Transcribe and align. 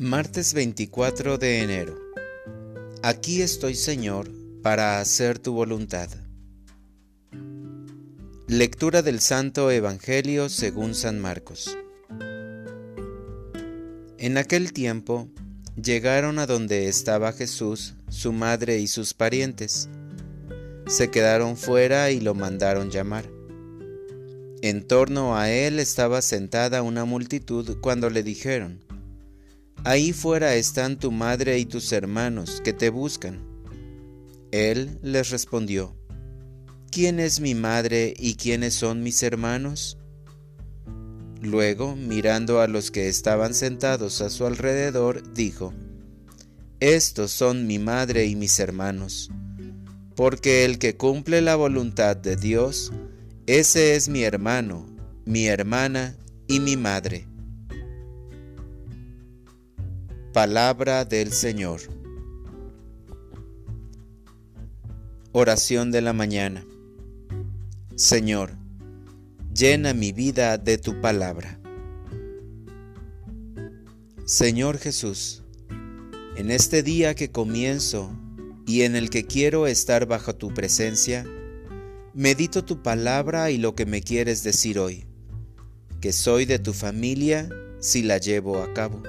Martes 0.00 0.54
24 0.54 1.38
de 1.38 1.60
enero. 1.60 1.98
Aquí 3.02 3.42
estoy, 3.42 3.74
Señor, 3.74 4.30
para 4.62 5.00
hacer 5.00 5.40
tu 5.40 5.54
voluntad. 5.54 6.08
Lectura 8.46 9.02
del 9.02 9.18
Santo 9.18 9.72
Evangelio 9.72 10.50
según 10.50 10.94
San 10.94 11.18
Marcos. 11.18 11.76
En 14.18 14.38
aquel 14.38 14.72
tiempo 14.72 15.26
llegaron 15.74 16.38
a 16.38 16.46
donde 16.46 16.86
estaba 16.86 17.32
Jesús, 17.32 17.94
su 18.08 18.32
madre 18.32 18.78
y 18.78 18.86
sus 18.86 19.14
parientes. 19.14 19.88
Se 20.86 21.10
quedaron 21.10 21.56
fuera 21.56 22.12
y 22.12 22.20
lo 22.20 22.36
mandaron 22.36 22.92
llamar. 22.92 23.24
En 24.62 24.86
torno 24.86 25.36
a 25.36 25.50
él 25.50 25.80
estaba 25.80 26.22
sentada 26.22 26.82
una 26.82 27.04
multitud 27.04 27.78
cuando 27.80 28.10
le 28.10 28.22
dijeron, 28.22 28.86
Ahí 29.84 30.12
fuera 30.12 30.54
están 30.56 30.98
tu 30.98 31.12
madre 31.12 31.58
y 31.58 31.64
tus 31.64 31.92
hermanos 31.92 32.60
que 32.64 32.72
te 32.72 32.90
buscan. 32.90 33.46
Él 34.50 34.98
les 35.02 35.30
respondió, 35.30 35.96
¿quién 36.90 37.20
es 37.20 37.40
mi 37.40 37.54
madre 37.54 38.12
y 38.18 38.34
quiénes 38.34 38.74
son 38.74 39.02
mis 39.02 39.22
hermanos? 39.22 39.96
Luego, 41.40 41.94
mirando 41.94 42.60
a 42.60 42.66
los 42.66 42.90
que 42.90 43.08
estaban 43.08 43.54
sentados 43.54 44.20
a 44.20 44.30
su 44.30 44.46
alrededor, 44.46 45.32
dijo, 45.34 45.72
Estos 46.80 47.30
son 47.30 47.66
mi 47.66 47.78
madre 47.78 48.26
y 48.26 48.34
mis 48.34 48.58
hermanos, 48.58 49.30
porque 50.16 50.64
el 50.64 50.78
que 50.78 50.96
cumple 50.96 51.40
la 51.40 51.54
voluntad 51.54 52.16
de 52.16 52.34
Dios, 52.34 52.92
ese 53.46 53.94
es 53.94 54.08
mi 54.08 54.24
hermano, 54.24 54.86
mi 55.24 55.46
hermana 55.46 56.16
y 56.48 56.58
mi 56.58 56.76
madre. 56.76 57.27
Palabra 60.38 61.04
del 61.04 61.32
Señor. 61.32 61.80
Oración 65.32 65.90
de 65.90 66.00
la 66.00 66.12
mañana. 66.12 66.64
Señor, 67.96 68.52
llena 69.52 69.94
mi 69.94 70.12
vida 70.12 70.56
de 70.56 70.78
tu 70.78 71.00
palabra. 71.00 71.58
Señor 74.26 74.78
Jesús, 74.78 75.42
en 76.36 76.52
este 76.52 76.84
día 76.84 77.16
que 77.16 77.32
comienzo 77.32 78.12
y 78.64 78.82
en 78.82 78.94
el 78.94 79.10
que 79.10 79.26
quiero 79.26 79.66
estar 79.66 80.06
bajo 80.06 80.36
tu 80.36 80.54
presencia, 80.54 81.26
medito 82.14 82.64
tu 82.64 82.80
palabra 82.80 83.50
y 83.50 83.58
lo 83.58 83.74
que 83.74 83.86
me 83.86 84.02
quieres 84.02 84.44
decir 84.44 84.78
hoy, 84.78 85.04
que 86.00 86.12
soy 86.12 86.44
de 86.44 86.60
tu 86.60 86.74
familia 86.74 87.48
si 87.80 88.04
la 88.04 88.18
llevo 88.18 88.62
a 88.62 88.72
cabo. 88.72 89.02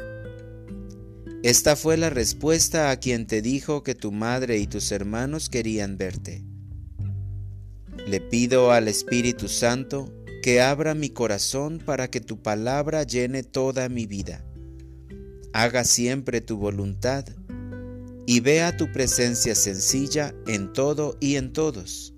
Esta 1.41 1.77
fue 1.77 1.95
la 1.95 2.09
respuesta 2.09 2.91
a 2.91 2.97
quien 2.97 3.25
te 3.25 3.41
dijo 3.41 3.81
que 3.81 3.95
tu 3.95 4.11
madre 4.11 4.57
y 4.57 4.67
tus 4.67 4.91
hermanos 4.91 5.47
querían 5.47 5.97
verte. 5.97 6.43
Le 8.05 8.19
pido 8.19 8.73
al 8.73 8.89
Espíritu 8.89 9.47
Santo 9.47 10.13
que 10.43 10.59
abra 10.59 10.95
mi 10.95 11.09
corazón 11.09 11.79
para 11.85 12.09
que 12.09 12.19
tu 12.19 12.41
palabra 12.41 13.03
llene 13.03 13.43
toda 13.43 13.87
mi 13.87 14.05
vida. 14.05 14.43
Haga 15.53 15.85
siempre 15.85 16.41
tu 16.41 16.57
voluntad 16.57 17.23
y 18.25 18.41
vea 18.41 18.75
tu 18.75 18.91
presencia 18.91 19.55
sencilla 19.55 20.35
en 20.45 20.73
todo 20.73 21.15
y 21.21 21.37
en 21.37 21.53
todos. 21.53 22.13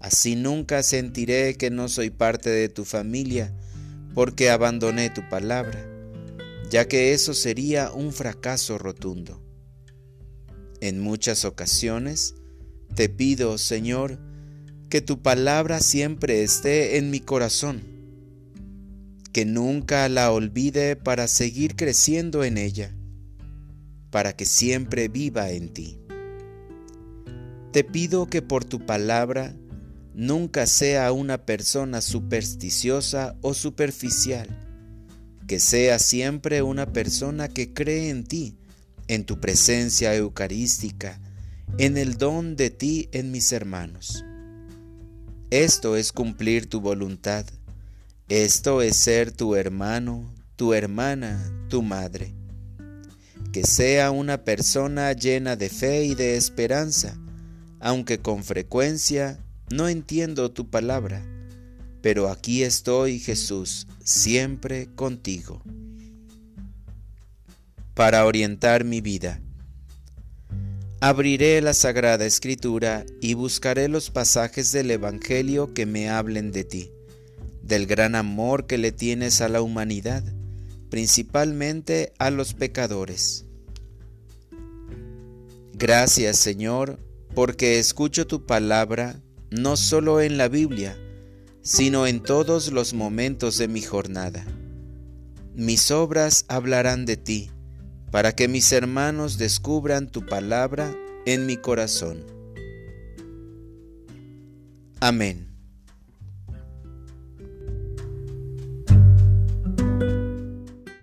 Así 0.00 0.36
nunca 0.36 0.82
sentiré 0.82 1.54
que 1.56 1.68
no 1.68 1.88
soy 1.88 2.08
parte 2.08 2.48
de 2.48 2.70
tu 2.70 2.86
familia 2.86 3.54
porque 4.14 4.48
abandoné 4.48 5.10
tu 5.10 5.28
palabra 5.28 5.97
ya 6.70 6.86
que 6.86 7.12
eso 7.12 7.34
sería 7.34 7.92
un 7.92 8.12
fracaso 8.12 8.78
rotundo. 8.78 9.42
En 10.80 11.00
muchas 11.00 11.44
ocasiones 11.44 12.34
te 12.94 13.08
pido, 13.08 13.58
Señor, 13.58 14.18
que 14.88 15.00
tu 15.00 15.22
palabra 15.22 15.80
siempre 15.80 16.42
esté 16.42 16.98
en 16.98 17.10
mi 17.10 17.20
corazón, 17.20 17.82
que 19.32 19.44
nunca 19.44 20.08
la 20.08 20.32
olvide 20.32 20.96
para 20.96 21.28
seguir 21.28 21.76
creciendo 21.76 22.44
en 22.44 22.58
ella, 22.58 22.94
para 24.10 24.34
que 24.34 24.46
siempre 24.46 25.08
viva 25.08 25.50
en 25.50 25.72
ti. 25.72 26.00
Te 27.72 27.84
pido 27.84 28.26
que 28.26 28.40
por 28.40 28.64
tu 28.64 28.86
palabra 28.86 29.54
nunca 30.14 30.66
sea 30.66 31.12
una 31.12 31.44
persona 31.44 32.00
supersticiosa 32.00 33.36
o 33.42 33.52
superficial, 33.52 34.67
que 35.48 35.60
sea 35.60 35.98
siempre 35.98 36.60
una 36.60 36.92
persona 36.92 37.48
que 37.48 37.72
cree 37.72 38.10
en 38.10 38.24
ti, 38.24 38.58
en 39.08 39.24
tu 39.24 39.40
presencia 39.40 40.14
eucarística, 40.14 41.18
en 41.78 41.96
el 41.96 42.18
don 42.18 42.54
de 42.54 42.68
ti 42.68 43.08
en 43.12 43.30
mis 43.30 43.50
hermanos. 43.52 44.26
Esto 45.50 45.96
es 45.96 46.12
cumplir 46.12 46.68
tu 46.68 46.82
voluntad. 46.82 47.46
Esto 48.28 48.82
es 48.82 48.96
ser 48.96 49.32
tu 49.32 49.56
hermano, 49.56 50.30
tu 50.56 50.74
hermana, 50.74 51.50
tu 51.70 51.82
madre. 51.82 52.34
Que 53.50 53.64
sea 53.64 54.10
una 54.10 54.44
persona 54.44 55.14
llena 55.14 55.56
de 55.56 55.70
fe 55.70 56.04
y 56.04 56.14
de 56.14 56.36
esperanza, 56.36 57.18
aunque 57.80 58.18
con 58.18 58.44
frecuencia 58.44 59.42
no 59.70 59.88
entiendo 59.88 60.50
tu 60.50 60.68
palabra 60.68 61.24
pero 62.08 62.30
aquí 62.30 62.62
estoy, 62.62 63.18
Jesús, 63.18 63.86
siempre 64.02 64.88
contigo. 64.94 65.60
Para 67.92 68.24
orientar 68.24 68.82
mi 68.82 69.02
vida. 69.02 69.42
Abriré 71.00 71.60
la 71.60 71.74
Sagrada 71.74 72.24
Escritura 72.24 73.04
y 73.20 73.34
buscaré 73.34 73.88
los 73.88 74.08
pasajes 74.08 74.72
del 74.72 74.90
Evangelio 74.90 75.74
que 75.74 75.84
me 75.84 76.08
hablen 76.08 76.50
de 76.50 76.64
ti, 76.64 76.90
del 77.62 77.84
gran 77.84 78.14
amor 78.14 78.66
que 78.66 78.78
le 78.78 78.90
tienes 78.90 79.42
a 79.42 79.50
la 79.50 79.60
humanidad, 79.60 80.24
principalmente 80.88 82.14
a 82.18 82.30
los 82.30 82.54
pecadores. 82.54 83.44
Gracias 85.74 86.38
Señor, 86.38 86.98
porque 87.34 87.78
escucho 87.78 88.26
tu 88.26 88.46
palabra 88.46 89.20
no 89.50 89.76
solo 89.76 90.22
en 90.22 90.38
la 90.38 90.48
Biblia, 90.48 90.98
sino 91.68 92.06
en 92.06 92.20
todos 92.20 92.72
los 92.72 92.94
momentos 92.94 93.58
de 93.58 93.68
mi 93.68 93.82
jornada. 93.82 94.42
Mis 95.54 95.90
obras 95.90 96.46
hablarán 96.48 97.04
de 97.04 97.18
ti, 97.18 97.50
para 98.10 98.34
que 98.34 98.48
mis 98.48 98.72
hermanos 98.72 99.36
descubran 99.36 100.10
tu 100.10 100.24
palabra 100.24 100.90
en 101.26 101.44
mi 101.44 101.58
corazón. 101.58 102.24
Amén. 104.98 105.47